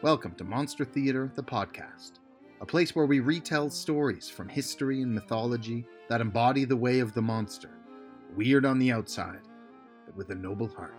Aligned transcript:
Welcome 0.00 0.36
to 0.36 0.44
Monster 0.44 0.84
Theater, 0.84 1.28
the 1.34 1.42
podcast, 1.42 2.20
a 2.60 2.64
place 2.64 2.94
where 2.94 3.04
we 3.04 3.18
retell 3.18 3.68
stories 3.68 4.30
from 4.30 4.48
history 4.48 5.02
and 5.02 5.12
mythology 5.12 5.84
that 6.08 6.20
embody 6.20 6.64
the 6.64 6.76
way 6.76 7.00
of 7.00 7.14
the 7.14 7.20
monster, 7.20 7.70
weird 8.36 8.64
on 8.64 8.78
the 8.78 8.92
outside, 8.92 9.40
but 10.06 10.14
with 10.14 10.30
a 10.30 10.36
noble 10.36 10.68
heart. 10.68 10.94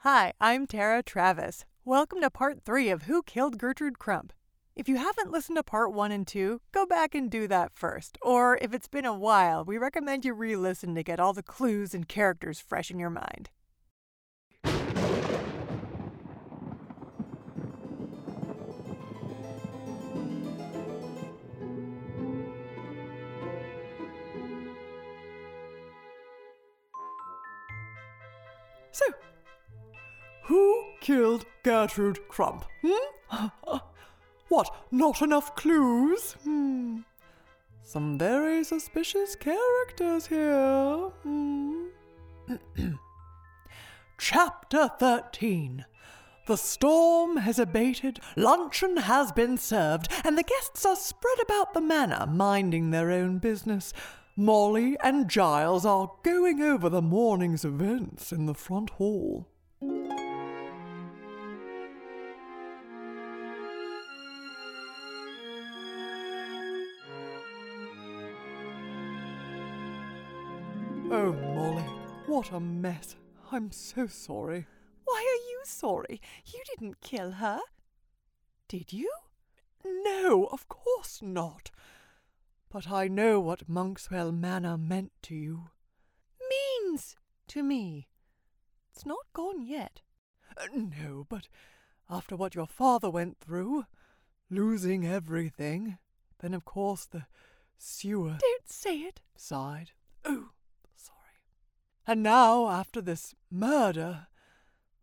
Hi, 0.00 0.34
I'm 0.38 0.66
Tara 0.66 1.02
Travis. 1.02 1.64
Welcome 1.86 2.20
to 2.20 2.28
part 2.28 2.60
three 2.66 2.90
of 2.90 3.04
Who 3.04 3.22
Killed 3.22 3.56
Gertrude 3.56 3.98
Crump. 3.98 4.34
If 4.76 4.90
you 4.90 4.98
haven't 4.98 5.32
listened 5.32 5.56
to 5.56 5.62
part 5.62 5.94
one 5.94 6.12
and 6.12 6.26
two, 6.26 6.60
go 6.70 6.84
back 6.84 7.14
and 7.14 7.30
do 7.30 7.48
that 7.48 7.72
first. 7.72 8.18
Or 8.20 8.58
if 8.60 8.74
it's 8.74 8.88
been 8.88 9.06
a 9.06 9.14
while, 9.16 9.64
we 9.64 9.78
recommend 9.78 10.26
you 10.26 10.34
re 10.34 10.54
listen 10.54 10.94
to 10.96 11.02
get 11.02 11.18
all 11.18 11.32
the 11.32 11.42
clues 11.42 11.94
and 11.94 12.06
characters 12.06 12.60
fresh 12.60 12.90
in 12.90 12.98
your 12.98 13.08
mind. 13.08 13.48
So, 28.94 29.04
who 30.44 30.84
killed 31.00 31.46
Gertrude 31.64 32.28
Crump? 32.28 32.64
Hmm? 32.86 33.48
what, 34.48 34.72
not 34.92 35.20
enough 35.20 35.56
clues? 35.56 36.34
Hmm. 36.44 37.00
Some 37.82 38.16
very 38.18 38.62
suspicious 38.62 39.34
characters 39.34 40.28
here. 40.28 41.10
Hmm. 41.24 41.86
Chapter 44.18 44.88
13 45.00 45.86
The 46.46 46.56
storm 46.56 47.38
has 47.38 47.58
abated, 47.58 48.20
luncheon 48.36 48.98
has 48.98 49.32
been 49.32 49.58
served, 49.58 50.06
and 50.24 50.38
the 50.38 50.44
guests 50.44 50.86
are 50.86 50.94
spread 50.94 51.40
about 51.42 51.74
the 51.74 51.80
manor, 51.80 52.26
minding 52.28 52.92
their 52.92 53.10
own 53.10 53.38
business. 53.38 53.92
Molly 54.36 54.96
and 55.00 55.28
Giles 55.28 55.86
are 55.86 56.10
going 56.24 56.60
over 56.60 56.88
the 56.88 57.00
morning's 57.00 57.64
events 57.64 58.32
in 58.32 58.46
the 58.46 58.54
front 58.54 58.90
hall. 58.90 59.46
Oh, 71.12 71.32
Molly, 71.54 71.84
what 72.26 72.50
a 72.50 72.58
mess. 72.58 73.14
I'm 73.52 73.70
so 73.70 74.08
sorry. 74.08 74.66
Why 75.04 75.18
are 75.18 75.42
you 75.48 75.60
sorry? 75.62 76.20
You 76.44 76.60
didn't 76.74 77.00
kill 77.00 77.30
her. 77.32 77.60
Did 78.66 78.92
you? 78.92 79.12
No, 79.84 80.48
of 80.50 80.68
course 80.68 81.20
not. 81.22 81.70
But 82.74 82.90
I 82.90 83.06
know 83.06 83.38
what 83.38 83.68
Monkswell 83.70 84.32
Manor 84.32 84.76
meant 84.76 85.12
to 85.22 85.36
you. 85.36 85.70
Means 86.50 87.14
to 87.46 87.62
me. 87.62 88.08
It's 88.90 89.06
not 89.06 89.32
gone 89.32 89.62
yet. 89.62 90.00
Uh, 90.56 90.66
no, 90.74 91.24
but 91.28 91.46
after 92.10 92.34
what 92.34 92.56
your 92.56 92.66
father 92.66 93.08
went 93.08 93.38
through, 93.38 93.84
losing 94.50 95.06
everything, 95.06 95.98
then 96.40 96.52
of 96.52 96.64
course 96.64 97.04
the 97.04 97.26
sewer. 97.78 98.38
Don't 98.40 98.68
say 98.68 98.98
it. 99.02 99.20
Sighed. 99.36 99.92
Oh, 100.24 100.48
sorry. 100.96 101.44
And 102.08 102.24
now, 102.24 102.68
after 102.68 103.00
this 103.00 103.36
murder, 103.52 104.26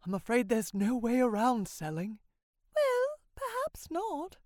I'm 0.05 0.13
afraid 0.13 0.49
there's 0.49 0.73
no 0.73 0.97
way 0.97 1.21
around 1.21 1.69
selling. 1.69 2.19
Well, 2.75 3.15
perhaps 3.33 3.87
not. 3.89 4.39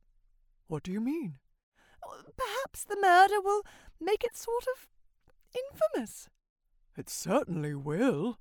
What 0.67 0.83
do 0.83 0.91
you 0.91 1.01
mean? 1.01 1.39
Perhaps 2.37 2.83
the 2.83 2.97
murder 3.01 3.41
will 3.41 3.63
make 3.99 4.23
it 4.23 4.35
sort 4.35 4.65
of 4.75 4.87
infamous. 5.55 6.29
It 6.97 7.09
certainly 7.09 7.75
will. 7.75 8.39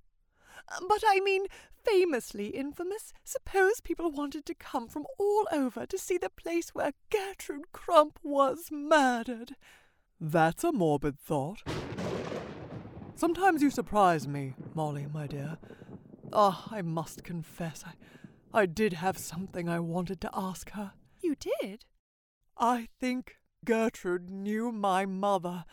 But 0.88 1.02
I 1.06 1.20
mean, 1.20 1.46
famously 1.84 2.48
infamous. 2.48 3.12
Suppose 3.24 3.80
people 3.80 4.10
wanted 4.10 4.46
to 4.46 4.54
come 4.54 4.88
from 4.88 5.06
all 5.18 5.46
over 5.52 5.86
to 5.86 5.98
see 5.98 6.18
the 6.18 6.30
place 6.30 6.70
where 6.70 6.92
Gertrude 7.10 7.72
Crump 7.72 8.18
was 8.22 8.68
murdered. 8.70 9.56
That's 10.20 10.64
a 10.64 10.72
morbid 10.72 11.18
thought. 11.18 11.62
Sometimes 13.14 13.62
you 13.62 13.70
surprise 13.70 14.26
me, 14.26 14.54
Molly, 14.74 15.06
my 15.12 15.26
dear. 15.26 15.58
Ah, 16.32 16.66
oh, 16.70 16.74
I 16.74 16.82
must 16.82 17.22
confess, 17.22 17.84
I, 17.86 17.92
I 18.52 18.66
did 18.66 18.94
have 18.94 19.18
something 19.18 19.68
I 19.68 19.78
wanted 19.80 20.20
to 20.22 20.30
ask 20.34 20.70
her. 20.70 20.92
You 21.20 21.36
did? 21.36 21.84
I 22.56 22.88
think 23.00 23.36
Gertrude 23.64 24.30
knew 24.30 24.72
my 24.72 25.06
mother. 25.06 25.64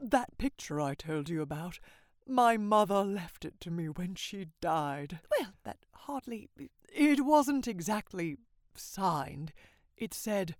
That 0.00 0.38
picture 0.38 0.80
I 0.80 0.94
told 0.94 1.28
you 1.28 1.42
about. 1.42 1.80
My 2.26 2.56
mother 2.56 3.04
left 3.04 3.44
it 3.44 3.60
to 3.60 3.70
me 3.70 3.88
when 3.88 4.14
she 4.14 4.46
died. 4.60 5.20
Well, 5.38 5.52
that 5.64 5.78
hardly. 5.92 6.48
It 6.92 7.24
wasn't 7.24 7.68
exactly 7.68 8.36
signed. 8.74 9.52
It 9.96 10.14
said, 10.14 10.56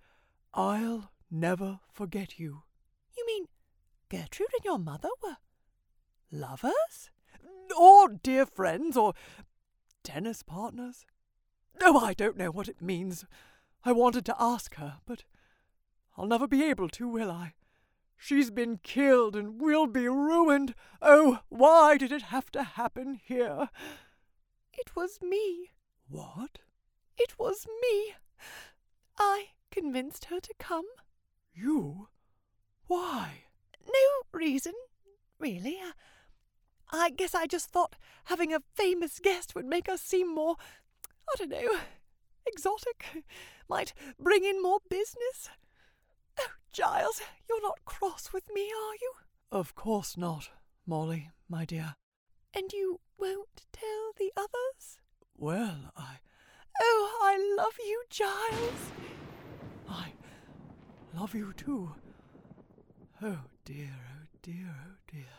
I'll 0.52 1.10
never 1.30 1.80
forget 1.92 2.38
you. 2.38 2.62
You 3.16 3.26
mean 3.26 3.46
Gertrude 4.08 4.48
and 4.54 4.64
your 4.64 4.78
mother 4.78 5.08
were 5.22 5.36
lovers? 6.30 7.10
Or 7.78 8.08
dear 8.08 8.46
friends, 8.46 8.96
or 8.96 9.14
tennis 10.02 10.42
partners? 10.42 11.06
Oh, 11.80 11.98
I 11.98 12.12
don't 12.12 12.36
know 12.36 12.50
what 12.50 12.68
it 12.68 12.82
means. 12.82 13.24
I 13.84 13.92
wanted 13.92 14.24
to 14.26 14.36
ask 14.38 14.74
her, 14.76 14.98
but 15.06 15.24
I'll 16.16 16.26
never 16.26 16.46
be 16.46 16.62
able 16.64 16.88
to, 16.90 17.08
will 17.08 17.30
I? 17.30 17.54
She's 18.16 18.50
been 18.50 18.78
killed 18.82 19.36
and 19.36 19.60
will 19.60 19.86
be 19.86 20.08
ruined. 20.08 20.74
Oh, 21.02 21.40
why 21.48 21.96
did 21.98 22.12
it 22.12 22.22
have 22.22 22.50
to 22.52 22.62
happen 22.62 23.20
here? 23.22 23.68
It 24.72 24.96
was 24.96 25.18
me. 25.20 25.72
What? 26.08 26.58
It 27.18 27.38
was 27.38 27.66
me. 27.82 28.14
I 29.18 29.48
convinced 29.70 30.26
her 30.26 30.40
to 30.40 30.54
come. 30.58 30.86
You? 31.52 32.08
Why? 32.86 33.44
No 33.86 34.38
reason, 34.38 34.72
really. 35.38 35.78
I 36.90 37.10
guess 37.10 37.34
I 37.34 37.46
just 37.46 37.70
thought 37.70 37.96
having 38.24 38.52
a 38.54 38.62
famous 38.74 39.18
guest 39.18 39.54
would 39.54 39.66
make 39.66 39.88
us 39.88 40.00
seem 40.00 40.34
more, 40.34 40.56
I 41.28 41.34
don't 41.38 41.50
know, 41.50 41.78
exotic. 42.46 43.24
Might 43.68 43.94
bring 44.18 44.44
in 44.44 44.62
more 44.62 44.78
business. 44.88 45.50
Oh, 46.40 46.50
Giles, 46.72 47.20
you're 47.48 47.62
not 47.62 47.84
cross 47.84 48.32
with 48.32 48.44
me, 48.54 48.62
are 48.62 48.94
you? 49.00 49.12
Of 49.50 49.74
course 49.74 50.16
not, 50.16 50.50
Molly, 50.86 51.30
my 51.48 51.64
dear. 51.64 51.96
And 52.54 52.72
you 52.72 53.00
won't 53.18 53.66
tell 53.72 54.12
the 54.18 54.32
others? 54.36 54.98
Well, 55.36 55.92
I. 55.96 56.18
Oh, 56.80 57.18
I 57.22 57.54
love 57.56 57.74
you, 57.84 58.02
Giles. 58.10 58.92
I 59.88 60.12
love 61.16 61.34
you 61.34 61.52
too. 61.56 61.92
Oh 63.22 63.38
dear, 63.64 63.90
oh 63.90 64.26
dear, 64.42 64.74
oh 64.86 64.96
dear. 65.10 65.34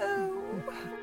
Oh. 0.00 0.62
oh. 0.68 0.98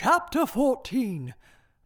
Chapter 0.00 0.46
14 0.46 1.34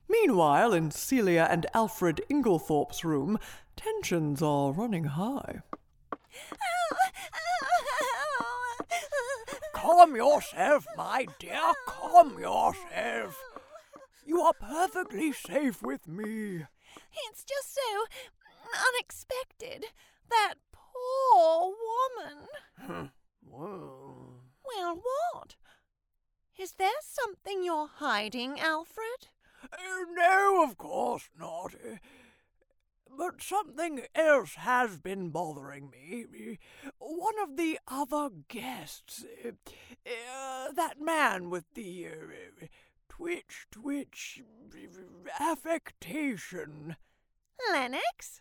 Meanwhile, 0.07 0.75
in 0.75 0.91
Celia 0.91 1.49
and 1.51 1.65
Alfred 1.73 2.21
Inglethorpe's 2.29 3.07
room, 3.07 3.39
tensions 3.75 4.43
are 4.43 4.71
running 4.71 5.05
high. 5.05 5.63
Calm 9.73 10.15
yourself, 10.15 10.87
my 10.95 11.27
dear, 11.39 11.73
calm 11.87 12.39
yourself. 12.39 13.43
You 14.27 14.43
are 14.43 14.53
perfectly 14.53 15.33
safe 15.33 15.81
with 15.81 16.07
me. 16.07 16.67
It's 17.31 17.45
just 17.45 17.75
so 17.75 18.05
unexpected. 18.91 19.87
That 20.29 20.57
poor 20.71 21.73
woman. 22.21 23.11
well. 23.43 24.43
Well, 24.67 25.01
what? 25.33 25.57
Is 26.63 26.75
there 26.79 27.01
something 27.03 27.65
you're 27.65 27.89
hiding, 27.89 28.61
Alfred? 28.61 29.27
Uh, 29.65 30.05
no, 30.15 30.63
of 30.63 30.79
course 30.79 31.29
not. 31.37 31.75
Uh, 31.75 31.97
but 33.19 33.43
something 33.43 34.03
else 34.15 34.55
has 34.55 34.97
been 34.97 35.31
bothering 35.31 35.91
me. 35.91 36.61
One 36.99 37.35
of 37.43 37.57
the 37.57 37.81
other 37.89 38.29
guests, 38.47 39.25
uh, 39.45 40.73
that 40.77 41.01
man 41.01 41.51
with 41.51 41.65
the 41.75 42.07
twitch, 43.09 43.67
twitch, 43.73 44.41
affectation. 45.41 46.95
Lennox? 47.73 48.41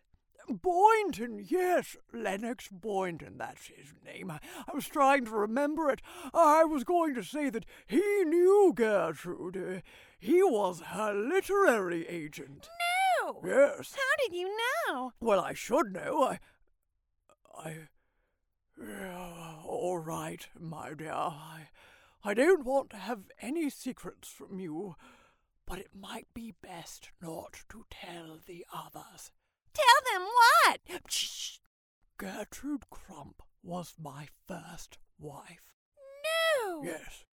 Boynton, 0.53 1.45
yes, 1.47 1.95
Lennox 2.13 2.67
Boynton, 2.69 3.37
that's 3.37 3.67
his 3.67 3.93
name. 4.05 4.31
I, 4.31 4.39
I, 4.67 4.73
was 4.73 4.87
trying 4.87 5.25
to 5.25 5.31
remember 5.31 5.89
it. 5.89 6.01
I 6.33 6.63
was 6.63 6.83
going 6.83 7.15
to 7.15 7.23
say 7.23 7.49
that 7.49 7.65
he 7.87 8.23
knew 8.25 8.73
Gertrude. 8.75 9.57
Uh, 9.57 9.81
he 10.19 10.43
was 10.43 10.81
her 10.81 11.13
literary 11.13 12.07
agent. 12.07 12.69
No! 13.23 13.41
Yes. 13.45 13.95
How 13.95 14.25
did 14.25 14.35
you 14.35 14.55
know? 14.87 15.13
Well, 15.19 15.39
I 15.39 15.53
should 15.53 15.91
know. 15.93 16.23
I. 16.23 16.39
I. 17.57 17.75
Uh, 18.81 19.61
all 19.65 19.99
right, 19.99 20.47
my 20.59 20.93
dear. 20.93 21.11
I, 21.13 21.69
I 22.23 22.33
don't 22.33 22.65
want 22.65 22.89
to 22.91 22.97
have 22.97 23.29
any 23.41 23.69
secrets 23.69 24.27
from 24.27 24.59
you, 24.59 24.95
but 25.65 25.79
it 25.79 25.89
might 25.93 26.27
be 26.33 26.53
best 26.61 27.09
not 27.21 27.63
to 27.69 27.85
tell 27.89 28.39
the 28.45 28.65
others. 28.73 29.31
Tell 29.73 30.13
them 30.13 30.27
what? 30.27 30.79
Shh. 31.07 31.57
Gertrude 32.17 32.89
Crump 32.89 33.41
was 33.63 33.95
my 33.99 34.27
first 34.47 34.97
wife. 35.19 35.73
No. 36.23 36.83
Yes. 36.83 37.25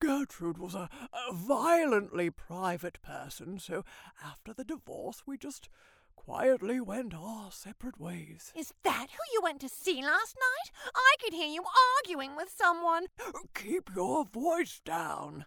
Gertrude 0.00 0.58
was 0.58 0.74
a, 0.74 0.88
a 1.12 1.34
violently 1.34 2.30
private 2.30 3.02
person, 3.02 3.58
so 3.58 3.84
after 4.24 4.54
the 4.54 4.64
divorce 4.64 5.24
we 5.26 5.36
just 5.36 5.68
quietly 6.16 6.80
went 6.80 7.14
our 7.14 7.50
separate 7.50 8.00
ways. 8.00 8.52
Is 8.56 8.72
that 8.82 9.08
who 9.10 9.32
you 9.32 9.40
went 9.42 9.60
to 9.60 9.68
see 9.68 10.02
last 10.02 10.36
night? 10.36 10.70
I 10.94 11.16
could 11.22 11.34
hear 11.34 11.48
you 11.48 11.62
arguing 11.98 12.36
with 12.36 12.50
someone. 12.54 13.06
Keep 13.54 13.90
your 13.94 14.24
voice 14.24 14.80
down. 14.84 15.46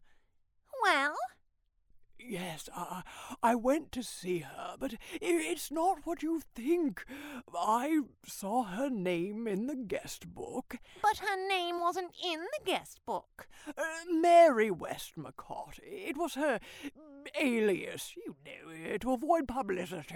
Well? 0.84 1.16
Yes, 2.26 2.70
I, 2.76 3.04
I 3.42 3.56
went 3.56 3.92
to 3.94 4.04
see 4.04 4.40
her, 4.40 4.76
but 4.80 4.96
it's 5.22 5.72
not 5.72 6.00
what 6.06 6.24
you 6.24 6.42
think. 6.56 7.06
I 7.56 8.02
saw 8.26 8.64
her 8.64 8.90
name 8.90 9.48
in 9.48 9.68
the 9.68 9.76
guest 9.76 10.34
book. 10.34 10.78
But 11.02 11.18
her 11.18 11.48
name 11.48 11.80
wasn't 11.80 12.12
in 12.24 12.40
the 12.40 12.66
guest 12.66 13.00
book. 13.06 13.48
Uh, 13.68 13.84
Mary 14.12 14.70
Westmacott. 14.70 15.80
It 15.84 16.18
was 16.18 16.36
her 16.36 16.60
alias, 17.40 18.14
you 18.16 18.36
know, 18.46 18.98
to 18.98 19.14
avoid 19.14 19.48
publicity. 19.48 20.16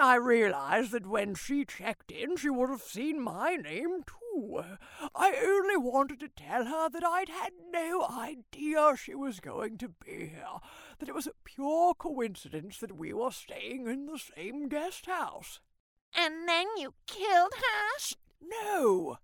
I 0.00 0.14
realized 0.14 0.92
that 0.92 1.06
when 1.06 1.34
she 1.34 1.64
checked 1.64 2.10
in, 2.10 2.36
she 2.36 2.48
would 2.48 2.70
have 2.70 2.82
seen 2.82 3.20
my 3.20 3.56
name 3.56 4.02
too. 4.06 4.62
I 5.14 5.34
only 5.42 5.76
wanted 5.76 6.20
to 6.20 6.28
tell 6.28 6.64
her 6.64 6.88
that 6.88 7.04
I'd 7.04 7.28
had 7.28 7.52
no 7.70 8.06
idea 8.06 8.94
she 8.96 9.14
was 9.14 9.40
going 9.40 9.76
to 9.78 9.88
be 9.88 10.28
here, 10.28 10.60
that 10.98 11.08
it 11.08 11.14
was 11.14 11.26
a 11.26 11.32
pure 11.44 11.94
coincidence 11.94 12.78
that 12.78 12.96
we 12.96 13.12
were 13.12 13.30
staying 13.30 13.86
in 13.88 14.06
the 14.06 14.18
same 14.18 14.68
guest 14.68 15.06
house. 15.06 15.60
And 16.16 16.48
then 16.48 16.66
you 16.76 16.94
killed 17.06 17.52
her? 17.54 18.16
No. 18.42 19.18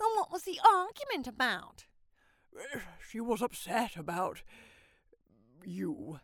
And 0.00 0.08
what 0.16 0.32
was 0.32 0.42
the 0.42 0.58
argument 0.66 1.26
about? 1.26 1.86
She 3.08 3.20
was 3.20 3.42
upset 3.42 3.96
about 3.96 4.42
you. 5.64 6.20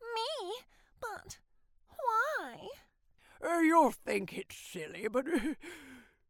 Me? 0.00 0.54
But 1.00 1.38
why? 2.08 2.68
Uh, 3.44 3.60
you'll 3.60 3.92
think 3.92 4.36
it's 4.36 4.56
silly, 4.56 5.06
but 5.10 5.26
uh, 5.26 5.54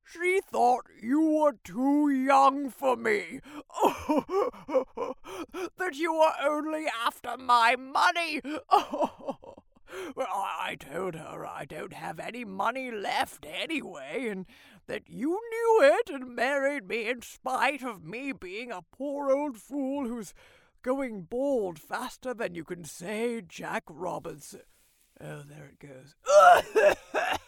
she 0.05 0.41
thought 0.41 0.87
you 1.03 1.21
were 1.21 1.57
too 1.65 2.09
young 2.11 2.71
for 2.71 2.97
me. 2.97 3.41
that 5.79 5.95
you 5.95 6.13
were 6.13 6.33
only 6.43 6.87
after 7.05 7.37
my 7.37 7.77
money. 7.77 8.41
well, 10.15 10.27
I 10.29 10.77
told 10.79 11.15
her 11.15 11.47
I 11.47 11.65
don't 11.65 11.93
have 11.93 12.19
any 12.19 12.45
money 12.45 12.91
left 12.91 13.47
anyway, 13.47 14.29
and 14.29 14.47
that 14.87 15.09
you 15.09 15.41
knew 15.51 15.81
it 15.83 16.11
and 16.11 16.35
married 16.35 16.89
me 16.89 17.09
in 17.09 17.23
spite 17.23 17.83
of 17.83 18.05
me 18.05 18.33
being 18.33 18.71
a 18.71 18.83
poor 18.93 19.31
old 19.31 19.57
fool 19.59 20.07
who's 20.07 20.33
going 20.83 21.23
bald 21.23 21.79
faster 21.79 22.33
than 22.33 22.55
you 22.55 22.65
can 22.65 22.85
say 22.85 23.43
Jack 23.47 23.85
Robinson. 23.89 24.63
Oh, 25.21 25.43
there 25.49 25.71
it 25.73 25.79
goes. 25.81 26.15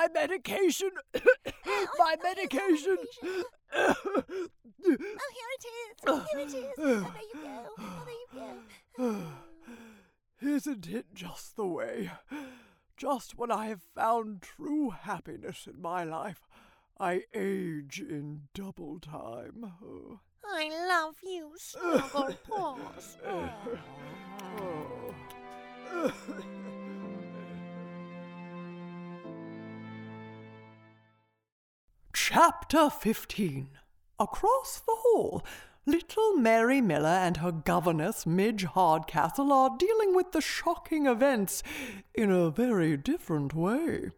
my 0.00 0.08
medication. 0.14 0.90
Oh, 1.66 1.86
my 1.98 2.16
medication. 2.22 2.96
oh, 3.72 3.94
here 4.34 5.50
it 5.52 5.64
is. 5.66 5.94
Here 6.30 6.40
it 6.40 6.54
is. 6.54 6.74
Oh, 6.78 7.12
there 7.12 7.22
you 7.22 7.40
go. 7.42 7.66
Oh, 7.78 8.02
there 8.06 8.14
you 8.98 9.16
go. 10.40 10.56
Isn't 10.56 10.86
it 10.88 11.06
just 11.14 11.56
the 11.56 11.66
way? 11.66 12.10
Just 12.96 13.36
when 13.36 13.50
I 13.50 13.66
have 13.66 13.82
found 13.94 14.42
true 14.42 14.90
happiness 14.90 15.66
in 15.66 15.80
my 15.80 16.04
life, 16.04 16.40
I 16.98 17.22
age 17.34 18.00
in 18.00 18.42
double 18.54 18.98
time. 19.00 19.72
Oh. 19.84 20.20
I 20.52 20.68
love 20.88 21.14
you, 21.22 21.52
Snuggle 21.56 22.34
Paws. 22.48 23.16
Chapter 32.12 32.90
15 32.90 33.68
Across 34.18 34.80
the 34.80 34.96
hall, 34.98 35.44
little 35.86 36.34
Mary 36.34 36.80
Miller 36.80 37.08
and 37.08 37.36
her 37.36 37.52
governess, 37.52 38.26
Midge 38.26 38.64
Hardcastle, 38.64 39.52
are 39.52 39.76
dealing 39.78 40.14
with 40.16 40.32
the 40.32 40.40
shocking 40.40 41.06
events 41.06 41.62
in 42.14 42.30
a 42.30 42.50
very 42.50 42.96
different 42.96 43.54
way. 43.54 44.10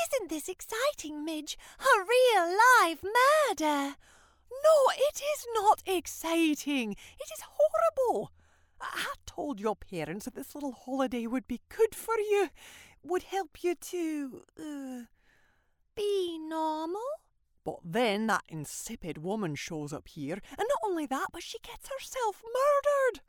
Isn't 0.00 0.28
this 0.28 0.48
exciting, 0.48 1.24
Midge? 1.24 1.58
A 1.80 1.98
real 1.98 2.56
live 2.80 3.02
murder! 3.02 3.96
No, 4.64 4.92
it 4.96 5.20
is 5.20 5.46
not 5.54 5.82
exciting. 5.86 6.92
It 6.92 7.30
is 7.34 7.42
horrible. 7.42 8.32
I 8.80 9.14
told 9.26 9.60
your 9.60 9.76
parents 9.76 10.24
that 10.24 10.34
this 10.34 10.54
little 10.54 10.72
holiday 10.72 11.26
would 11.26 11.46
be 11.46 11.60
good 11.68 11.94
for 11.94 12.18
you, 12.18 12.48
would 13.02 13.24
help 13.24 13.62
you 13.62 13.74
to, 13.74 14.42
uh, 14.58 15.04
be 15.94 16.38
normal. 16.38 17.00
But 17.64 17.80
then 17.84 18.26
that 18.28 18.44
insipid 18.48 19.18
woman 19.18 19.54
shows 19.54 19.92
up 19.92 20.08
here, 20.08 20.40
and 20.58 20.66
not 20.68 20.90
only 20.90 21.06
that, 21.06 21.28
but 21.32 21.42
she 21.42 21.58
gets 21.58 21.88
herself 21.88 22.42
murdered. 22.42 23.22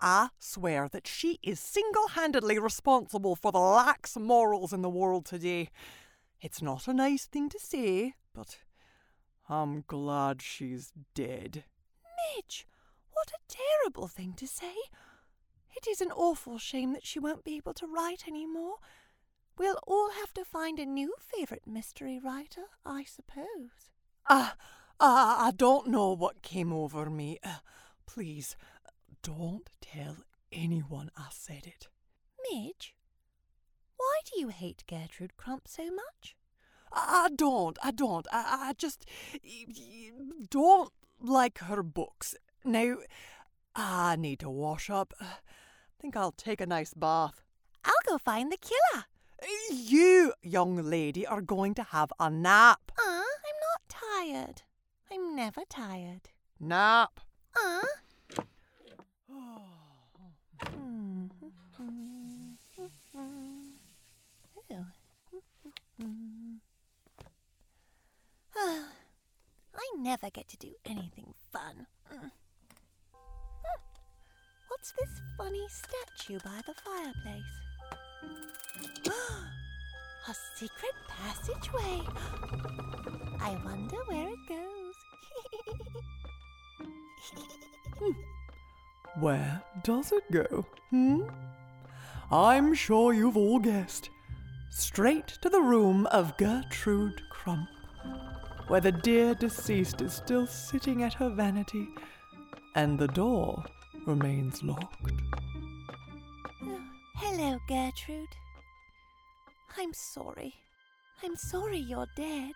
I 0.00 0.30
swear 0.38 0.88
that 0.92 1.06
she 1.06 1.38
is 1.42 1.58
single 1.60 2.08
handedly 2.08 2.58
responsible 2.58 3.34
for 3.36 3.52
the 3.52 3.58
lax 3.58 4.16
morals 4.16 4.72
in 4.72 4.82
the 4.82 4.88
world 4.88 5.26
today. 5.26 5.70
It's 6.40 6.62
not 6.62 6.86
a 6.86 6.94
nice 6.94 7.26
thing 7.26 7.48
to 7.50 7.58
say, 7.58 8.14
but 8.32 8.58
I'm 9.48 9.84
glad 9.86 10.42
she's 10.42 10.92
dead. 11.14 11.64
Midge, 12.36 12.66
what 13.12 13.30
a 13.30 13.54
terrible 13.82 14.06
thing 14.06 14.34
to 14.34 14.46
say. 14.46 14.74
It 15.76 15.86
is 15.88 16.00
an 16.00 16.10
awful 16.10 16.58
shame 16.58 16.92
that 16.92 17.06
she 17.06 17.18
won't 17.18 17.44
be 17.44 17.56
able 17.56 17.74
to 17.74 17.86
write 17.86 18.24
any 18.26 18.46
more. 18.46 18.76
We'll 19.56 19.78
all 19.86 20.10
have 20.10 20.32
to 20.34 20.44
find 20.44 20.78
a 20.78 20.86
new 20.86 21.14
favourite 21.18 21.66
mystery 21.66 22.20
writer, 22.22 22.64
I 22.84 23.04
suppose. 23.04 23.90
Ah, 24.28 24.52
uh, 24.52 24.54
uh, 25.00 25.36
I 25.46 25.52
don't 25.56 25.88
know 25.88 26.12
what 26.12 26.42
came 26.42 26.72
over 26.72 27.08
me. 27.08 27.38
Uh, 27.42 27.58
please, 28.06 28.56
don't 29.22 29.70
tell 29.80 30.18
anyone 30.52 31.10
I 31.16 31.28
said 31.30 31.66
it. 31.66 31.88
Midge, 32.50 32.94
why 33.96 34.20
do 34.24 34.40
you 34.40 34.48
hate 34.48 34.84
Gertrude 34.86 35.36
Crump 35.36 35.68
so 35.68 35.84
much? 35.84 36.36
I 36.92 37.30
don't, 37.34 37.78
I 37.82 37.90
don't. 37.90 38.26
I, 38.32 38.68
I 38.68 38.72
just 38.76 39.04
don't 40.50 40.92
like 41.20 41.58
her 41.58 41.82
books. 41.82 42.34
Now, 42.64 42.96
I 43.74 44.16
need 44.16 44.40
to 44.40 44.50
wash 44.50 44.90
up. 44.90 45.14
I 45.20 45.26
think 46.00 46.16
I'll 46.16 46.32
take 46.32 46.60
a 46.60 46.66
nice 46.66 46.94
bath. 46.94 47.42
I'll 47.84 47.94
go 48.06 48.18
find 48.18 48.50
the 48.50 48.56
killer. 48.56 49.04
You, 49.70 50.32
young 50.42 50.76
lady, 50.76 51.26
are 51.26 51.40
going 51.40 51.74
to 51.74 51.82
have 51.84 52.12
a 52.18 52.28
nap. 52.28 52.90
Uh, 52.98 53.02
I'm 53.02 53.58
not 53.68 53.82
tired. 53.88 54.62
I'm 55.10 55.36
never 55.36 55.62
tired. 55.68 56.30
Nap. 56.60 57.20
Uh. 57.56 57.82
I 68.60 69.92
never 69.98 70.30
get 70.30 70.48
to 70.48 70.56
do 70.56 70.74
anything 70.84 71.34
fun. 71.52 71.86
Mm. 72.12 72.30
What's 74.68 74.92
this 74.92 75.20
funny 75.36 75.66
statue 75.68 76.38
by 76.44 76.60
the 76.66 76.74
fireplace? 76.84 77.54
A 80.28 80.34
secret 80.56 80.94
passageway. 81.08 82.02
I 83.40 83.56
wonder 83.64 83.96
where 84.06 84.28
it 84.28 84.48
goes. 84.48 84.94
Hmm. 87.98 88.12
Where 89.20 89.62
does 89.82 90.12
it 90.12 90.30
go? 90.30 90.64
Hmm? 90.90 91.22
I'm 92.30 92.74
sure 92.74 93.12
you've 93.12 93.36
all 93.36 93.58
guessed. 93.58 94.10
Straight 94.70 95.26
to 95.42 95.48
the 95.48 95.60
room 95.60 96.06
of 96.06 96.36
Gertrude 96.36 97.22
Crump, 97.28 97.68
where 98.68 98.80
the 98.80 98.92
dear 98.92 99.34
deceased 99.34 100.00
is 100.02 100.12
still 100.12 100.46
sitting 100.46 101.02
at 101.02 101.14
her 101.14 101.30
vanity, 101.30 101.88
and 102.74 102.98
the 102.98 103.08
door 103.08 103.64
remains 104.06 104.62
locked. 104.62 105.10
Oh, 106.62 106.80
hello, 107.16 107.58
Gertrude. 107.66 108.28
I'm 109.78 109.92
sorry. 109.94 110.54
I'm 111.22 111.34
sorry 111.36 111.78
you're 111.78 112.06
dead. 112.14 112.52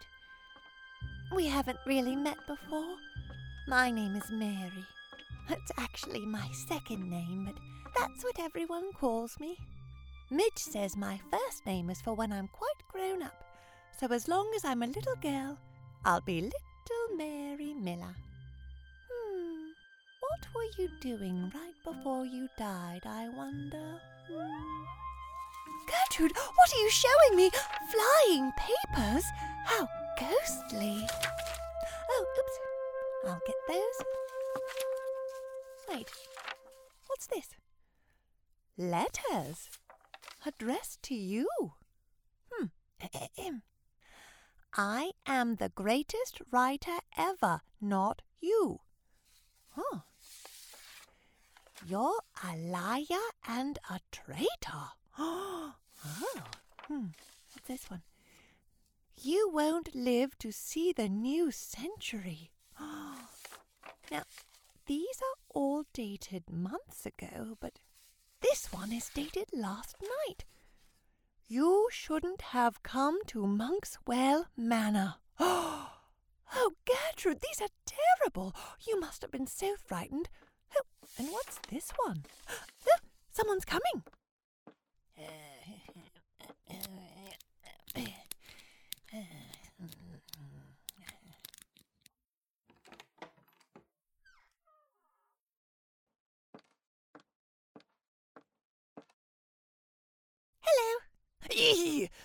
We 1.35 1.47
haven't 1.47 1.79
really 1.87 2.15
met 2.15 2.39
before. 2.47 2.97
My 3.67 3.91
name 3.91 4.15
is 4.15 4.31
Mary. 4.31 4.85
It's 5.49 5.73
actually 5.79 6.27
my 6.27 6.47
second 6.69 7.09
name, 7.09 7.47
but 7.47 7.55
that's 7.99 8.23
what 8.23 8.39
everyone 8.39 8.93
calls 8.93 9.41
me. 9.41 9.57
Midge 10.31 10.59
says 10.59 10.97
my 10.97 11.19
first 11.31 11.65
name 11.67 11.91
is 11.91 12.01
for 12.01 12.15
when 12.15 12.33
I'm 12.33 12.49
quite 12.49 12.89
grown 12.89 13.23
up, 13.23 13.45
so 13.99 14.07
as 14.09 14.29
long 14.29 14.51
as 14.57 14.65
I'm 14.65 14.83
a 14.83 14.87
little 14.87 15.17
girl, 15.23 15.59
I'll 16.05 16.21
be 16.21 16.41
Little 16.41 17.17
Mary 17.17 17.75
Miller. 17.75 18.17
Hmm, 19.09 19.69
what 20.19 20.47
were 20.53 20.83
you 20.83 20.89
doing 21.01 21.53
right 21.55 21.75
before 21.85 22.25
you 22.27 22.49
died, 22.59 23.03
I 23.07 23.29
wonder? 23.29 24.01
Hmm. 24.29 24.85
Gertrude, 25.87 26.33
what 26.37 26.73
are 26.75 26.81
you 26.81 26.91
showing 26.91 27.37
me? 27.37 27.51
Flying 27.93 28.51
papers? 28.59 29.25
How 29.65 29.89
ghostly. 30.19 31.07
Oh, 32.11 32.27
oops. 32.39 32.59
I'll 33.29 33.41
get 33.47 33.57
those. 33.69 34.07
Wait, 35.89 36.11
what's 37.07 37.29
this? 37.29 37.51
Letters 38.77 39.69
addressed 40.45 41.01
to 41.05 41.15
you. 41.15 41.47
Hmm. 42.51 42.67
I 44.75 45.13
am 45.27 45.57
the 45.57 45.69
greatest 45.69 46.41
writer 46.51 46.99
ever, 47.17 47.61
not 47.81 48.23
you. 48.41 48.81
Huh. 49.71 50.01
You're 51.87 52.21
a 52.43 52.57
liar 52.57 53.27
and 53.47 53.79
a 53.91 54.01
traitor. 54.11 54.93
oh. 55.19 55.75
Hmm. 56.89 57.07
What's 57.53 57.69
this 57.69 57.91
one? 57.91 58.03
You 59.21 59.51
won't 59.53 59.95
live 59.95 60.39
to 60.39 60.51
see 60.53 60.93
the 60.93 61.09
new 61.09 61.51
century. 61.51 62.51
now, 62.81 64.23
these 64.87 65.21
are 65.21 65.39
all 65.55 65.85
dated 65.93 66.51
months 66.51 67.05
ago, 67.05 67.57
but 67.61 67.79
this 68.41 68.73
one 68.73 68.91
is 68.93 69.11
dated 69.15 69.51
last 69.53 69.97
night. 70.01 70.45
You 71.55 71.89
shouldn't 71.91 72.41
have 72.57 72.83
come 72.83 73.19
to 73.27 73.41
Monkswell 73.41 74.47
Manor. 74.57 75.17
Oh, 76.55 76.73
Gertrude, 76.87 77.41
these 77.43 77.61
are 77.61 77.69
terrible. 77.85 78.55
You 78.87 78.99
must 78.99 79.21
have 79.21 79.31
been 79.31 79.47
so 79.47 79.75
frightened. 79.77 80.31
Oh, 80.75 80.83
and 81.19 81.29
what's 81.29 81.59
this 81.69 81.93
one? 82.07 82.25
Oh, 82.89 82.97
someone's 83.31 83.67
coming. 83.67 84.03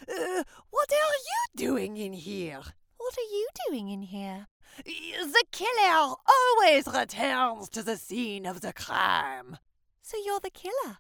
Uh, 0.10 0.44
what 0.70 0.92
are 0.92 0.96
you 0.96 1.66
doing 1.88 2.06
in 2.06 2.14
here? 2.14 2.60
What 2.98 3.16
are 3.18 3.32
you 3.32 3.48
doing 3.68 3.90
in 3.90 4.02
here? 4.02 4.48
The 4.86 5.44
killer 5.52 6.16
always 6.28 6.88
returns 6.88 7.70
to 7.70 7.82
the 7.82 7.96
scene 7.96 8.46
of 8.46 8.62
the 8.62 8.74
crime. 8.74 9.58
So 10.02 10.18
you're 10.24 10.42
the 10.42 10.50
killer? 10.50 10.98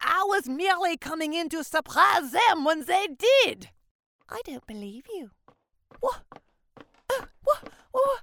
I 0.00 0.24
was 0.26 0.48
merely 0.48 0.96
coming 0.96 1.34
in 1.34 1.48
to 1.50 1.64
surprise 1.64 2.32
them 2.32 2.64
when 2.64 2.84
they 2.86 3.08
did. 3.08 3.70
I 4.28 4.40
don't 4.44 4.66
believe 4.66 5.04
you. 5.12 5.30
What? 6.00 6.22
Uh, 7.10 7.26
what? 7.42 7.70
What? 7.90 8.22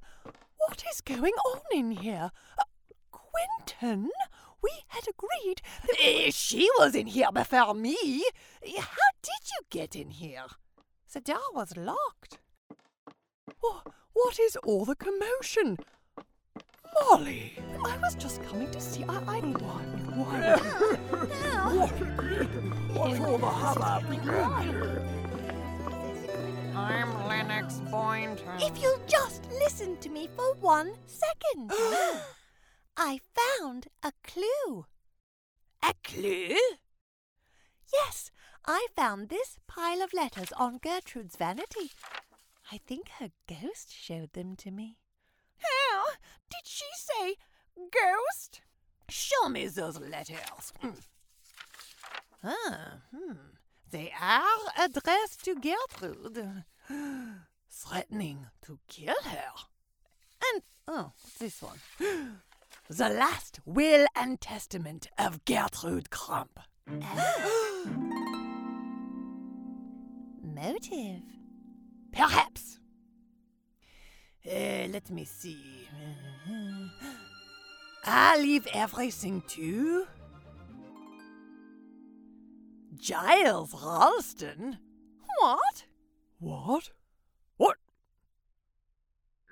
What 0.57 0.83
is 0.91 1.01
going 1.01 1.33
on 1.33 1.62
in 1.71 1.91
here? 1.91 2.31
Uh, 2.57 2.63
Quentin? 3.12 4.09
We 4.62 4.71
had 4.88 5.03
agreed 5.07 5.62
that. 5.88 6.27
Uh, 6.27 6.31
she 6.31 6.67
was 6.79 6.95
in 6.95 7.07
here 7.07 7.31
before 7.31 7.74
me. 7.74 8.24
How 8.63 9.09
did 9.21 9.43
you 9.51 9.65
get 9.69 9.95
in 9.95 10.09
here? 10.09 10.45
The 11.11 11.21
door 11.21 11.39
was 11.55 11.75
locked. 11.75 12.37
What, 13.61 13.87
what 14.13 14.39
is 14.39 14.55
all 14.57 14.85
the 14.85 14.95
commotion? 14.95 15.79
Molly! 16.93 17.53
I 17.83 17.97
was 17.97 18.13
just 18.13 18.43
coming 18.43 18.69
to 18.69 18.79
see. 18.79 19.03
I. 19.09 19.15
I 19.15 19.39
why? 19.39 19.81
Why? 20.13 20.55
what, 21.73 21.89
what's 22.93 23.19
all 23.21 23.37
the 23.39 23.47
hubbub? 23.47 24.03
I'm 26.75 27.27
Lennox 27.27 27.79
Boynton. 27.89 28.47
If 28.59 28.79
you'll 28.79 29.01
just 29.07 29.49
listen 29.51 29.97
to 30.01 30.09
me 30.09 30.29
for 30.35 30.53
one 30.61 30.93
second. 31.07 31.71
I 32.97 33.19
found 33.33 33.87
a 34.03 34.11
clue. 34.23 34.85
A 35.81 35.93
clue? 36.03 36.55
Yes, 37.91 38.29
I 38.65 38.87
found 38.95 39.29
this 39.29 39.57
pile 39.67 40.01
of 40.01 40.13
letters 40.13 40.51
on 40.57 40.77
Gertrude's 40.77 41.35
vanity. 41.35 41.91
I 42.71 42.79
think 42.85 43.09
her 43.19 43.29
ghost 43.47 43.91
showed 43.93 44.33
them 44.33 44.55
to 44.57 44.71
me. 44.71 44.97
How? 45.57 46.03
Did 46.49 46.65
she 46.65 46.85
say 46.93 47.35
ghost? 47.75 48.61
Show 49.09 49.49
me 49.49 49.67
those 49.67 49.99
letters. 49.99 50.73
ah, 52.43 52.99
hmm. 53.15 53.33
They 53.91 54.13
are 54.21 54.85
addressed 54.85 55.43
to 55.45 55.55
Gertrude, 55.55 56.63
threatening 57.71 58.45
to 58.61 58.77
kill 58.87 59.15
her. 59.23 59.51
And, 60.53 60.61
oh, 60.87 61.11
this 61.39 61.61
one. 61.61 61.79
The 62.91 63.09
Last 63.09 63.59
Will 63.65 64.07
and 64.15 64.41
Testament 64.41 65.09
of 65.15 65.45
Gertrude 65.45 66.09
Crump. 66.09 66.59
Motive? 70.61 71.21
Perhaps. 72.11 72.79
Uh, 74.45 74.87
let 74.91 75.09
me 75.09 75.23
see. 75.23 75.87
I 78.05 78.37
leave 78.37 78.67
everything 78.73 79.41
to 79.49 80.05
Giles 82.97 83.73
Ralston. 83.73 84.79
What? 85.39 85.85
What? 86.39 86.89
What? 87.55 87.77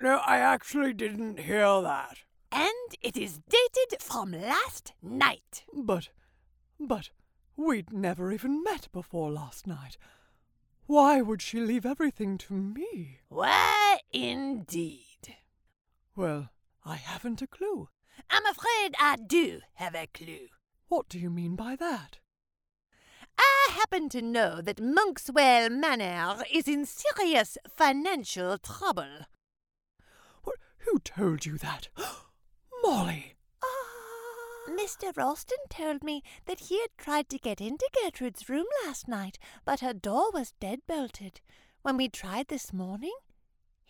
No, 0.00 0.20
I 0.26 0.38
actually 0.38 0.92
didn't 0.92 1.40
hear 1.40 1.80
that. 1.80 2.18
And 2.52 2.96
it 3.00 3.16
is 3.16 3.40
dated 3.48 4.02
from 4.02 4.32
last 4.32 4.92
night. 5.02 5.64
But, 5.72 6.10
but, 6.78 7.10
we'd 7.56 7.92
never 7.92 8.30
even 8.30 8.62
met 8.62 8.88
before 8.92 9.30
last 9.30 9.66
night. 9.66 9.96
Why 10.88 11.20
would 11.20 11.42
she 11.42 11.60
leave 11.60 11.84
everything 11.84 12.38
to 12.38 12.54
me? 12.54 13.18
Why, 13.28 13.98
indeed. 14.10 15.36
Well, 16.16 16.48
I 16.82 16.96
haven't 16.96 17.42
a 17.42 17.46
clue. 17.46 17.90
I'm 18.30 18.46
afraid 18.46 18.94
I 18.98 19.16
do 19.16 19.60
have 19.74 19.94
a 19.94 20.06
clue. 20.06 20.48
What 20.88 21.10
do 21.10 21.18
you 21.18 21.28
mean 21.28 21.56
by 21.56 21.76
that? 21.76 22.20
I 23.38 23.68
happen 23.72 24.08
to 24.08 24.22
know 24.22 24.62
that 24.62 24.80
Monkswell 24.80 25.70
Manor 25.70 26.42
is 26.50 26.66
in 26.66 26.86
serious 26.86 27.58
financial 27.68 28.56
trouble. 28.56 29.26
What, 30.44 30.56
who 30.78 30.98
told 31.00 31.44
you 31.44 31.58
that? 31.58 31.88
Molly! 32.82 33.34
Mr. 34.68 35.16
Ralston 35.16 35.58
told 35.70 36.02
me 36.02 36.22
that 36.46 36.60
he 36.60 36.80
had 36.80 36.90
tried 36.96 37.28
to 37.30 37.38
get 37.38 37.60
into 37.60 37.88
Gertrude's 38.02 38.48
room 38.48 38.66
last 38.84 39.08
night, 39.08 39.38
but 39.64 39.80
her 39.80 39.92
door 39.94 40.30
was 40.32 40.52
dead-bolted. 40.60 41.40
When 41.82 41.96
we 41.96 42.08
tried 42.08 42.48
this 42.48 42.72
morning, 42.72 43.14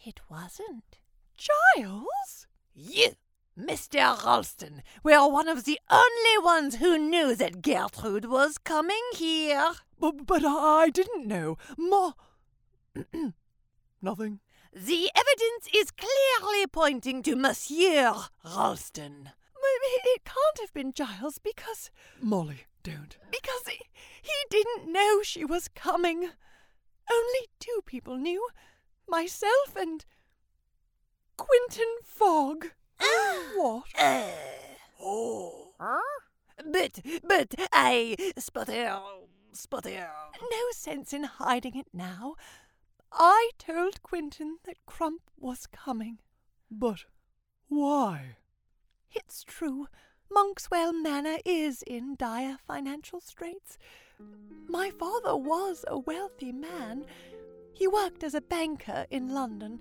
it 0.04 0.20
wasn't. 0.30 0.98
Giles? 1.36 2.46
You, 2.74 3.16
Mr. 3.58 4.24
Ralston, 4.24 4.82
were 5.02 5.28
one 5.28 5.48
of 5.48 5.64
the 5.64 5.78
only 5.90 6.44
ones 6.44 6.76
who 6.76 6.98
knew 6.98 7.34
that 7.34 7.62
Gertrude 7.62 8.26
was 8.26 8.58
coming 8.58 9.02
here. 9.14 9.72
But, 9.98 10.26
but 10.26 10.44
I 10.44 10.90
didn't 10.90 11.26
know. 11.26 11.58
Ma... 11.76 12.12
Nothing. 14.02 14.40
The 14.72 15.10
evidence 15.14 15.68
is 15.74 15.90
clearly 15.90 16.66
pointing 16.66 17.22
to 17.24 17.34
Monsieur 17.34 18.14
Ralston. 18.44 19.30
It 20.04 20.24
can't 20.24 20.60
have 20.60 20.72
been 20.72 20.92
Giles 20.92 21.38
because. 21.38 21.90
Molly, 22.20 22.64
don't. 22.82 23.16
Because 23.30 23.66
he, 23.68 23.78
he 24.22 24.32
didn't 24.50 24.92
know 24.92 25.22
she 25.22 25.44
was 25.44 25.68
coming. 25.68 26.30
Only 27.10 27.46
two 27.58 27.80
people 27.86 28.16
knew 28.16 28.48
myself 29.08 29.76
and. 29.76 30.04
Quinton 31.36 31.94
Fogg. 32.04 32.66
what? 33.56 33.84
Uh, 33.98 34.26
Oh. 35.00 35.72
but, 36.72 37.00
but 37.26 37.54
I. 37.72 38.16
Sputter. 38.38 38.98
Sputter. 39.52 40.08
No 40.40 40.58
sense 40.72 41.12
in 41.12 41.24
hiding 41.24 41.76
it 41.76 41.86
now. 41.92 42.34
I 43.12 43.50
told 43.58 44.02
Quinton 44.02 44.58
that 44.64 44.84
Crump 44.86 45.22
was 45.38 45.66
coming. 45.66 46.18
But 46.70 47.04
why? 47.68 48.36
It's 49.12 49.44
true. 49.44 49.88
Monkswell 50.30 50.92
Manor 50.92 51.38
is 51.44 51.82
in 51.82 52.16
dire 52.16 52.58
financial 52.66 53.20
straits. 53.20 53.78
My 54.68 54.90
father 54.90 55.36
was 55.36 55.84
a 55.88 55.98
wealthy 55.98 56.52
man. 56.52 57.06
He 57.72 57.86
worked 57.86 58.22
as 58.22 58.34
a 58.34 58.40
banker 58.40 59.06
in 59.10 59.32
London. 59.32 59.80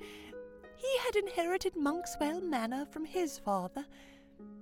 He 0.77 0.97
had 0.99 1.15
inherited 1.15 1.75
Monkswell 1.75 2.41
Manor 2.41 2.85
from 2.85 3.05
his 3.05 3.39
father. 3.39 3.85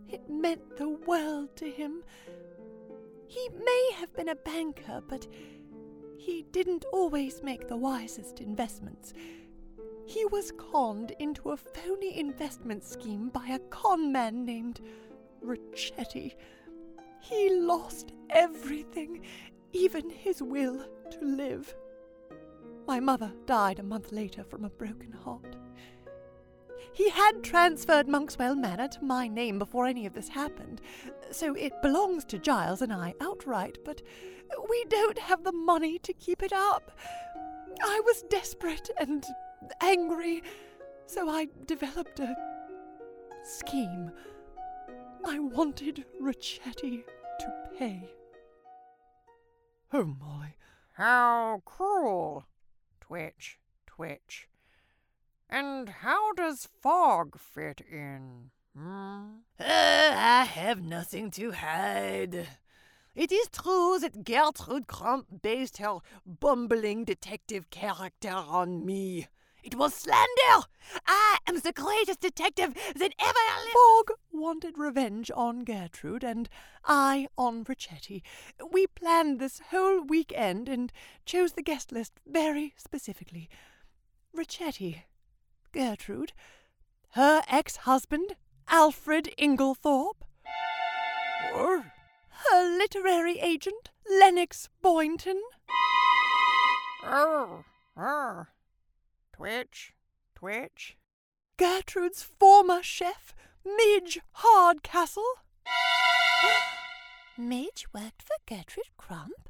It 0.08 0.30
meant 0.30 0.78
the 0.78 0.90
world 0.90 1.56
to 1.58 1.70
him. 1.70 2.04
He 3.28 3.50
may 3.50 3.92
have 3.96 4.16
been 4.16 4.30
a 4.30 4.36
banker, 4.36 5.02
but 5.08 5.28
he 6.18 6.46
didn't 6.52 6.86
always 6.92 7.44
make 7.44 7.68
the 7.68 7.78
wisest 7.78 8.40
investments. 8.40 9.14
He 10.06 10.26
was 10.26 10.52
conned 10.52 11.12
into 11.20 11.52
a 11.52 11.58
phony 11.58 12.20
investment 12.20 12.84
scheme 12.84 13.30
by 13.30 13.48
a 13.48 13.60
con 13.70 14.12
man 14.12 14.46
named 14.46 14.82
Ricchetti. 15.44 16.36
He 17.22 17.50
lost 17.50 18.14
everything, 18.30 19.22
even 19.74 20.10
his 20.10 20.42
will 20.42 20.86
to 21.10 21.20
live. 21.22 21.76
My 22.88 23.00
mother 23.00 23.34
died 23.48 23.80
a 23.80 23.84
month 23.84 24.12
later 24.12 24.44
from 24.44 24.64
a 24.64 24.70
broken 24.70 25.12
heart. 25.12 25.56
He 26.94 27.10
had 27.10 27.44
transferred 27.44 28.08
Monkswell 28.08 28.56
Manor 28.56 28.88
to 28.90 29.04
my 29.04 29.28
name 29.28 29.60
before 29.60 29.86
any 29.86 30.06
of 30.06 30.14
this 30.14 30.30
happened, 30.30 30.82
so 31.32 31.56
it 31.56 31.82
belongs 31.82 32.24
to 32.26 32.40
Giles 32.40 32.82
and 32.82 32.94
I 32.94 33.16
outright, 33.20 33.80
but 33.84 34.02
we 34.70 34.86
don't 34.88 35.20
have 35.20 35.44
the 35.44 35.52
money 35.52 36.00
to 36.00 36.14
keep 36.14 36.44
it 36.44 36.54
up. 36.54 36.92
I 37.84 38.02
was 38.06 38.24
desperate 38.30 38.90
and 38.98 39.26
angry, 39.82 40.44
so 41.06 41.30
I 41.30 41.48
developed 41.66 42.20
a 42.20 42.36
scheme. 43.44 44.12
I 45.26 45.40
wanted 45.40 46.06
Ricchetti 46.22 47.04
to 47.40 47.54
pay. 47.78 48.10
Oh, 49.92 50.04
Molly. 50.06 50.56
How 50.94 51.62
cruel. 51.66 52.46
Twitch, 53.02 53.60
twitch. 53.86 54.48
And 55.50 55.90
how 55.90 56.34
does 56.34 56.68
Fogg 56.82 57.40
fit 57.40 57.82
in? 57.92 58.52
Hmm? 58.76 59.26
Uh, 59.60 59.64
I 59.64 60.44
have 60.44 60.84
nothing 60.84 61.32
to 61.32 61.52
hide. 61.52 62.48
It 63.16 63.32
is 63.32 63.48
true 63.48 63.98
that 64.02 64.26
Gertrude 64.26 64.88
Crump 64.88 65.42
based 65.42 65.78
her 65.78 66.00
bumbling 66.26 67.06
detective 67.06 67.70
character 67.70 68.32
on 68.32 68.86
me. 68.86 69.28
It 69.66 69.74
was 69.74 69.96
slander! 69.96 70.68
I 71.08 71.40
am 71.48 71.60
the 71.60 71.74
greatest 71.74 72.22
detective 72.22 72.76
that 72.96 73.14
ever 73.20 73.40
lived. 73.64 73.74
Fogg 73.74 74.12
wanted 74.32 74.78
revenge 74.78 75.32
on 75.36 75.64
Gertrude 75.64 76.24
and 76.24 76.48
I 76.86 77.30
on 77.36 77.66
Ricchetti. 77.66 78.22
We 78.72 78.86
planned 78.86 79.40
this 79.40 79.60
whole 79.72 80.02
weekend 80.02 80.70
and 80.70 80.94
chose 81.26 81.54
the 81.54 81.64
guest 81.64 81.92
list 81.92 82.14
very 82.28 82.76
specifically. 82.78 83.50
Ricchetti, 84.38 85.02
Gertrude, 85.72 86.34
her 87.14 87.42
ex 87.50 87.78
husband, 87.78 88.36
Alfred 88.68 89.34
Inglethorpe, 89.36 90.22
What? 91.54 91.86
her 92.52 92.78
literary 92.78 93.40
agent, 93.40 93.90
Lennox 94.08 94.70
Boynton, 94.84 95.42
Oh, 97.04 97.64
oh. 97.98 98.46
Twitch, 99.36 99.94
twitch. 100.34 100.98
Gertrude's 101.58 102.24
former 102.24 102.82
chef, 102.82 103.36
Midge 103.66 104.18
Hardcastle. 104.32 105.24
Midge 107.38 107.86
worked 107.94 108.22
for 108.22 108.38
Gertrude 108.48 108.96
Crump? 108.96 109.50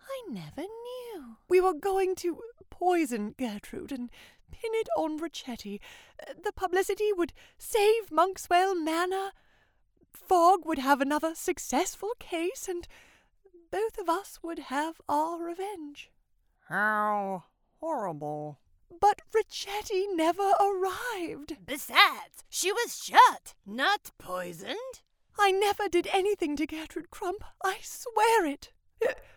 I 0.00 0.32
never 0.32 0.62
knew. 0.62 1.36
We 1.50 1.60
were 1.60 1.74
going 1.74 2.14
to 2.16 2.40
poison 2.70 3.34
Gertrude 3.36 3.92
and 3.92 4.08
pin 4.50 4.70
it 4.72 4.88
on 4.96 5.18
Ricchetti. 5.18 5.80
Uh, 6.26 6.32
The 6.42 6.52
publicity 6.52 7.12
would 7.14 7.34
save 7.58 8.08
Monkswell 8.10 8.74
Manor. 8.74 9.32
Fogg 10.14 10.64
would 10.64 10.78
have 10.78 11.02
another 11.02 11.34
successful 11.34 12.12
case, 12.18 12.66
and 12.66 12.88
both 13.70 13.98
of 13.98 14.08
us 14.08 14.38
would 14.42 14.58
have 14.70 14.98
our 15.10 15.38
revenge. 15.38 16.10
How 16.70 17.44
horrible. 17.80 18.58
But 19.00 19.22
Ricchetti 19.34 20.06
never 20.14 20.50
arrived. 20.60 21.56
Besides, 21.64 22.44
she 22.48 22.72
was 22.72 23.02
shot, 23.02 23.54
not 23.66 24.10
poisoned. 24.18 25.02
I 25.38 25.52
never 25.52 25.88
did 25.88 26.08
anything 26.12 26.56
to 26.56 26.66
Gertrude 26.66 27.10
Crump. 27.10 27.44
I 27.64 27.78
swear 27.82 28.46
it. 28.46 28.72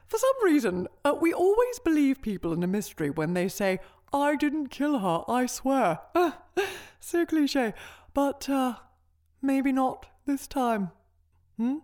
For 0.07 0.17
some 0.17 0.43
reason, 0.43 0.87
uh, 1.05 1.15
we 1.19 1.33
always 1.33 1.79
believe 1.79 2.21
people 2.21 2.51
in 2.53 2.63
a 2.63 2.67
mystery 2.67 3.09
when 3.09 3.33
they 3.33 3.47
say, 3.47 3.79
I 4.11 4.35
didn't 4.35 4.67
kill 4.67 4.99
her, 4.99 5.23
I 5.27 5.45
swear. 5.45 5.99
Uh, 6.15 6.31
so 6.99 7.25
cliche. 7.25 7.73
But, 8.13 8.49
uh, 8.49 8.75
maybe 9.41 9.71
not 9.71 10.07
this 10.25 10.47
time. 10.47 10.91
Hmm? 11.57 11.77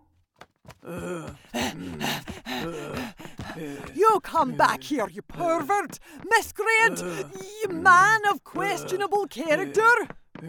You 3.96 4.20
come 4.24 4.54
back 4.54 4.84
here, 4.84 5.08
you 5.10 5.22
pervert, 5.22 6.00
miscreant, 6.30 7.00
you 7.64 7.70
man 7.70 8.22
of 8.30 8.44
questionable 8.44 9.28
character. 9.28 10.08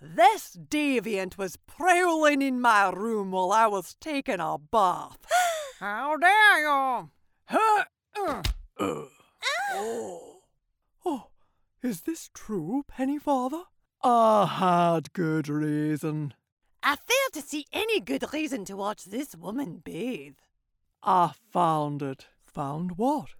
this 0.00 0.56
deviant 0.56 1.36
was 1.36 1.56
prowling 1.56 2.40
in 2.42 2.60
my 2.60 2.90
room 2.90 3.32
while 3.32 3.52
I 3.52 3.66
was 3.66 3.96
taking 4.00 4.40
a 4.40 4.56
bath. 4.58 5.18
How 5.80 6.16
dare 6.16 6.60
you? 6.60 7.10
Huh, 7.46 7.84
uh, 8.78 9.02
Oh, 11.04 11.26
is 11.82 12.02
this 12.02 12.30
true, 12.34 12.84
Pennyfather? 12.90 13.64
I 14.02 14.46
had 14.46 15.12
good 15.12 15.48
reason. 15.48 16.34
I 16.82 16.96
fail 16.96 17.30
to 17.34 17.42
see 17.42 17.66
any 17.72 18.00
good 18.00 18.24
reason 18.32 18.64
to 18.66 18.76
watch 18.76 19.04
this 19.04 19.36
woman 19.36 19.82
bathe. 19.84 20.36
I 21.02 21.32
found 21.50 22.02
it. 22.02 22.26
Found 22.44 22.98
what? 22.98 23.30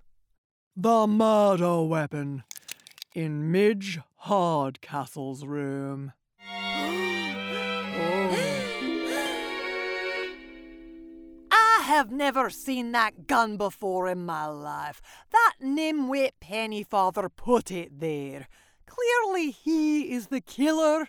The 0.74 1.06
murder 1.06 1.82
weapon 1.82 2.44
in 3.14 3.52
Midge 3.52 3.98
Hardcastle's 4.24 5.44
room. 5.44 6.12
I 11.50 11.82
have 11.82 12.10
never 12.10 12.48
seen 12.48 12.92
that 12.92 13.26
gun 13.26 13.58
before 13.58 14.08
in 14.08 14.24
my 14.24 14.46
life. 14.46 15.02
That 15.30 15.54
nimwit 15.62 16.30
Pennyfather 16.40 17.28
put 17.34 17.70
it 17.70 18.00
there. 18.00 18.48
Clearly 18.86 19.50
he 19.50 20.12
is 20.12 20.28
the 20.28 20.40
killer. 20.40 21.08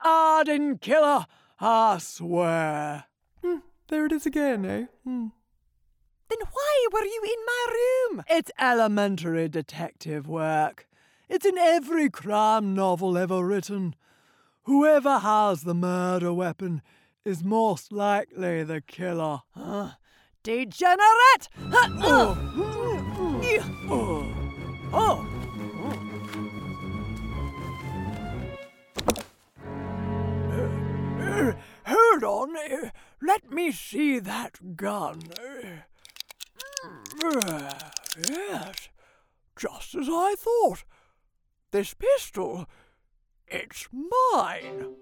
I 0.00 0.42
didn't 0.44 0.80
kill 0.80 1.04
her, 1.04 1.26
I 1.60 1.98
swear. 1.98 3.04
Hmm, 3.40 3.58
there 3.88 4.06
it 4.06 4.12
is 4.12 4.26
again, 4.26 4.64
eh? 4.64 4.86
Hmm. 5.04 5.28
Then 6.32 6.48
why 6.50 6.86
were 6.92 7.04
you 7.04 7.22
in 7.24 7.44
my 7.44 7.66
room? 7.74 8.24
It's 8.26 8.50
elementary 8.58 9.48
detective 9.50 10.26
work. 10.26 10.88
It's 11.28 11.44
in 11.44 11.58
every 11.58 12.08
crime 12.08 12.72
novel 12.72 13.18
ever 13.18 13.44
written. 13.44 13.94
Whoever 14.62 15.18
has 15.18 15.64
the 15.64 15.74
murder 15.74 16.32
weapon 16.32 16.80
is 17.26 17.44
most 17.44 17.92
likely 17.92 18.62
the 18.62 18.80
killer. 18.80 19.40
Uh, 19.54 19.90
degenerate! 20.42 21.48
Uh, 21.70 21.88
uh, 22.00 22.34
Oh. 23.90 24.32
oh. 24.94 25.28
Uh, 31.20 31.52
hold 31.86 32.24
on. 32.24 32.56
uh, 32.56 32.90
let 33.20 33.50
me 33.52 33.70
see 33.70 34.18
that 34.18 34.76
gun. 34.76 35.20
Yes, 38.28 38.88
just 39.56 39.94
as 39.94 40.08
I 40.08 40.34
thought. 40.36 40.84
This 41.70 41.94
pistol, 41.94 42.66
it's 43.46 43.88
mine. 43.92 44.96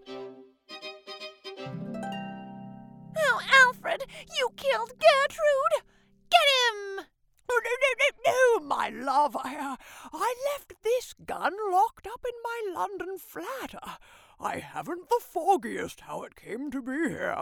Oh, 3.16 3.40
Alfred, 3.52 4.04
you 4.38 4.50
killed 4.56 4.90
Gertrude! 4.90 5.84
Get 6.30 6.48
him! 6.56 7.06
No, 7.48 7.56
no, 7.64 7.70
no, 7.98 8.60
no, 8.60 8.66
my 8.66 8.88
love. 8.90 9.36
I, 9.36 9.56
uh, 9.56 9.76
I 10.12 10.34
left 10.52 10.74
this 10.82 11.14
gun 11.26 11.54
locked 11.72 12.06
up 12.06 12.24
in 12.24 12.34
my 12.44 12.80
London 12.80 13.18
flat. 13.18 13.74
Uh, 13.82 13.96
I 14.38 14.58
haven't 14.58 15.08
the 15.08 15.20
foggiest 15.20 16.02
how 16.02 16.22
it 16.22 16.36
came 16.36 16.70
to 16.70 16.80
be 16.80 17.08
here. 17.08 17.34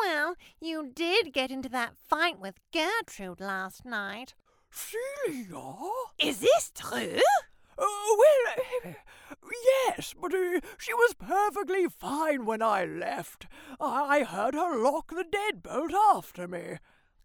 Well, 0.00 0.36
you 0.60 0.90
did 0.94 1.32
get 1.32 1.50
into 1.50 1.68
that 1.70 1.96
fight 1.96 2.38
with 2.40 2.60
Gertrude 2.72 3.40
last 3.40 3.84
night. 3.84 4.34
Celia? 4.70 5.90
Is 6.18 6.38
this 6.38 6.72
true? 6.74 7.20
Uh, 7.78 7.84
well, 8.18 8.94
yes, 9.88 10.14
but 10.20 10.34
uh, 10.34 10.60
she 10.78 10.94
was 10.94 11.14
perfectly 11.14 11.86
fine 11.88 12.44
when 12.46 12.62
I 12.62 12.84
left. 12.84 13.46
I 13.80 14.24
heard 14.24 14.54
her 14.54 14.76
lock 14.82 15.08
the 15.10 15.24
deadbolt 15.24 15.92
after 16.14 16.46
me. 16.46 16.78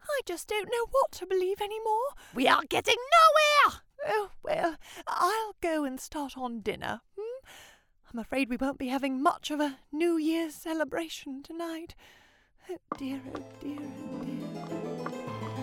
I 0.03 0.21
just 0.25 0.47
don't 0.47 0.71
know 0.71 0.85
what 0.91 1.11
to 1.13 1.25
believe 1.25 1.61
any 1.61 1.79
more. 1.79 2.09
We 2.33 2.47
are 2.47 2.63
getting 2.67 2.95
nowhere! 2.95 3.81
Oh, 4.07 4.29
well, 4.43 4.75
I'll 5.07 5.55
go 5.61 5.83
and 5.83 5.99
start 5.99 6.37
on 6.37 6.61
dinner. 6.61 7.01
Hmm? 7.17 7.47
I'm 8.11 8.19
afraid 8.19 8.49
we 8.49 8.57
won't 8.57 8.77
be 8.77 8.87
having 8.87 9.21
much 9.21 9.51
of 9.51 9.59
a 9.59 9.79
New 9.91 10.17
Year's 10.17 10.55
celebration 10.55 11.43
tonight. 11.43 11.93
Dear, 12.67 12.77
oh 12.77 12.97
dear, 12.97 13.21
oh 13.33 14.23
dear. 14.23 14.47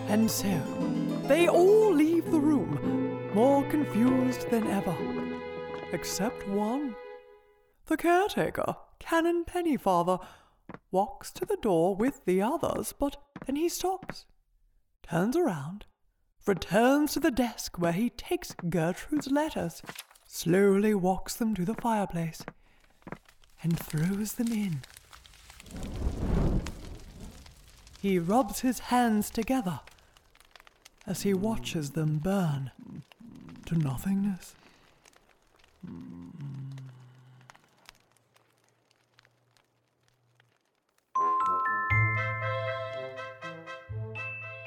And 0.07 0.29
so, 0.31 0.59
they 1.27 1.47
all 1.47 1.93
leave 1.93 2.31
the 2.31 2.39
room, 2.39 3.29
more 3.35 3.63
confused 3.69 4.49
than 4.49 4.65
ever. 4.67 4.95
Except 5.91 6.47
one. 6.47 6.95
The 7.85 7.97
caretaker, 7.97 8.75
Canon 8.97 9.45
Pennyfather, 9.45 10.19
walks 10.89 11.31
to 11.33 11.45
the 11.45 11.57
door 11.61 11.95
with 11.95 12.25
the 12.25 12.41
others, 12.41 12.91
but 12.97 13.17
then 13.45 13.55
he 13.55 13.69
stops, 13.69 14.25
turns 15.03 15.35
around, 15.35 15.85
returns 16.47 17.13
to 17.13 17.19
the 17.19 17.29
desk 17.29 17.77
where 17.77 17.91
he 17.91 18.09
takes 18.09 18.55
Gertrude's 18.67 19.29
letters, 19.29 19.83
slowly 20.25 20.95
walks 20.95 21.35
them 21.35 21.53
to 21.53 21.65
the 21.65 21.75
fireplace, 21.75 22.43
and 23.61 23.77
throws 23.77 24.33
them 24.33 24.51
in. 24.51 24.81
He 28.05 28.19
rubs 28.19 28.59
his 28.59 28.77
hands 28.77 29.31
together 29.31 29.79
as 31.07 31.23
he 31.23 31.33
watches 31.33 31.89
them 31.89 32.19
burn 32.19 32.69
to 33.65 33.75
nothingness. 33.75 34.53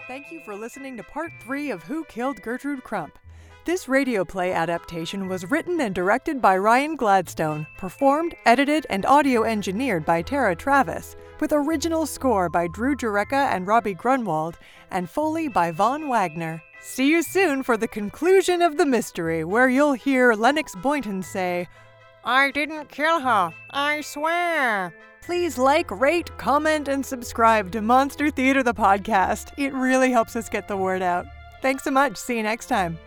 Thank 0.09 0.33
you 0.33 0.41
for 0.45 0.57
listening 0.57 0.97
to 0.97 1.05
part 1.05 1.31
three 1.41 1.71
of 1.71 1.85
Who 1.85 2.03
Killed 2.07 2.43
Gertrude 2.43 2.83
Crump. 2.83 3.21
This 3.69 3.87
radio 3.87 4.25
play 4.25 4.55
adaptation 4.55 5.29
was 5.29 5.51
written 5.51 5.83
and 5.83 5.95
directed 5.95 6.41
by 6.41 6.57
Ryan 6.57 6.97
Gladstone, 6.97 7.67
performed, 7.77 8.35
edited, 8.47 8.87
and 8.89 9.05
audio 9.05 9.45
engineered 9.45 10.07
by 10.07 10.23
Tara 10.23 10.57
Travis, 10.57 11.17
with 11.39 11.53
original 11.53 12.07
score 12.07 12.49
by 12.49 12.67
Drew 12.69 12.97
Jurecka 12.97 13.53
and 13.53 13.67
Robbie 13.67 13.93
Grunwald, 13.93 14.57
and 14.91 15.11
Foley 15.11 15.49
by 15.49 15.71
Von 15.71 16.09
Wagner. 16.09 16.63
See 16.81 17.11
you 17.11 17.23
soon 17.23 17.63
for 17.63 17.77
the 17.77 17.87
conclusion 17.87 18.63
of 18.63 18.79
the 18.79 18.87
mystery, 18.87 19.45
where 19.45 19.69
you'll 19.69 19.93
hear 19.93 20.33
Lennox 20.33 20.75
Boynton 20.75 21.23
say, 21.23 21.69
I 22.25 22.51
didn't 22.53 22.89
kill 22.89 23.21
her, 23.21 23.53
I 23.69 24.01
swear. 24.01 24.95
Please 25.21 25.59
like, 25.59 25.91
rate, 25.91 26.35
comment, 26.39 26.89
and 26.89 27.05
subscribe 27.05 27.71
to 27.73 27.83
Monster 27.83 28.31
Theater 28.31 28.63
the 28.63 28.73
podcast. 28.73 29.53
It 29.59 29.75
really 29.75 30.11
helps 30.11 30.37
us 30.37 30.49
get 30.49 30.69
the 30.69 30.77
word 30.79 31.03
out. 31.03 31.27
Thanks 31.61 31.85
so 31.85 31.91
much. 31.91 32.17
See 32.17 32.39
you 32.39 32.43
next 32.43 32.69
time. 32.69 32.99